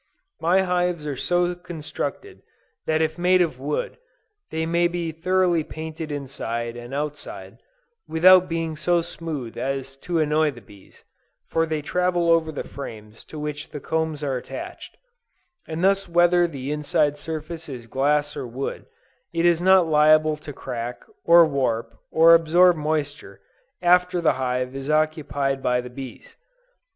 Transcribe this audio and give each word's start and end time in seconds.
My 0.39 0.61
hives 0.63 1.05
are 1.05 1.15
so 1.15 1.53
constructed, 1.53 2.41
that 2.87 3.03
if 3.03 3.19
made 3.19 3.39
of 3.39 3.59
wood, 3.59 3.99
they 4.49 4.65
may 4.65 4.87
be 4.87 5.11
thoroughly 5.11 5.63
painted 5.63 6.11
inside 6.11 6.75
and 6.75 6.91
outside, 6.91 7.59
without 8.07 8.49
being 8.49 8.75
so 8.75 9.01
smooth 9.03 9.59
as 9.59 9.95
to 9.97 10.19
annoy 10.19 10.49
the 10.49 10.59
bees; 10.59 11.03
for 11.49 11.67
they 11.67 11.83
travel 11.83 12.31
over 12.31 12.51
the 12.51 12.63
frames 12.67 13.23
to 13.25 13.37
which 13.37 13.69
the 13.69 13.79
combs 13.79 14.23
are 14.23 14.37
attached; 14.37 14.97
and 15.67 15.83
thus 15.83 16.09
whether 16.09 16.47
the 16.47 16.71
inside 16.71 17.15
surface 17.15 17.69
is 17.69 17.85
glass 17.85 18.35
or 18.35 18.47
wood, 18.47 18.87
it 19.31 19.45
is 19.45 19.61
not 19.61 19.85
liable 19.85 20.35
to 20.35 20.51
crack, 20.51 21.03
or 21.25 21.45
warp, 21.45 21.95
or 22.09 22.33
absorb 22.33 22.75
moisture, 22.75 23.39
after 23.83 24.19
the 24.19 24.33
hive 24.41 24.75
is 24.75 24.89
occupied 24.89 25.61
by 25.61 25.79
the 25.79 25.91
bees. 25.91 26.35